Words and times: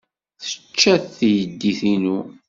Tečča-tt 0.41 1.15
teydit-inu. 1.17 2.17